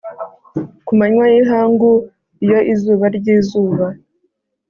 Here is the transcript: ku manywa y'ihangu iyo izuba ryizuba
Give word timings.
ku 0.85 0.91
manywa 0.99 1.25
y'ihangu 1.33 1.91
iyo 2.43 2.59
izuba 2.73 3.05
ryizuba 3.17 3.85